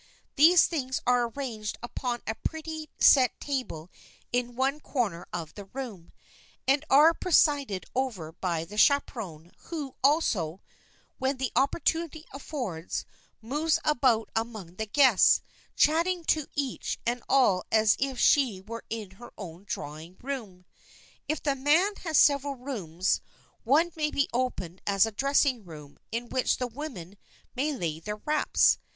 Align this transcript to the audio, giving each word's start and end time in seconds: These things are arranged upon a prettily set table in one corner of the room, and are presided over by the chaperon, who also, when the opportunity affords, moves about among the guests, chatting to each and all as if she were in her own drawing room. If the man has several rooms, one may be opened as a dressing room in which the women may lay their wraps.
These 0.35 0.65
things 0.65 0.99
are 1.05 1.29
arranged 1.29 1.77
upon 1.83 2.23
a 2.25 2.33
prettily 2.33 2.89
set 2.97 3.39
table 3.39 3.87
in 4.31 4.55
one 4.55 4.79
corner 4.79 5.27
of 5.31 5.53
the 5.53 5.65
room, 5.65 6.11
and 6.67 6.83
are 6.89 7.13
presided 7.13 7.85
over 7.93 8.31
by 8.31 8.65
the 8.65 8.79
chaperon, 8.79 9.51
who 9.65 9.93
also, 10.03 10.59
when 11.19 11.37
the 11.37 11.51
opportunity 11.55 12.25
affords, 12.31 13.05
moves 13.43 13.77
about 13.85 14.31
among 14.35 14.77
the 14.77 14.87
guests, 14.87 15.43
chatting 15.75 16.23
to 16.25 16.47
each 16.55 16.97
and 17.05 17.21
all 17.29 17.63
as 17.71 17.95
if 17.99 18.17
she 18.19 18.59
were 18.59 18.83
in 18.89 19.11
her 19.21 19.31
own 19.37 19.65
drawing 19.67 20.17
room. 20.23 20.65
If 21.27 21.43
the 21.43 21.53
man 21.55 21.93
has 21.97 22.17
several 22.17 22.55
rooms, 22.55 23.21
one 23.63 23.91
may 23.95 24.09
be 24.09 24.27
opened 24.33 24.81
as 24.87 25.05
a 25.05 25.11
dressing 25.11 25.63
room 25.63 25.99
in 26.11 26.27
which 26.29 26.57
the 26.57 26.65
women 26.65 27.19
may 27.55 27.71
lay 27.71 27.99
their 27.99 28.15
wraps. 28.17 28.79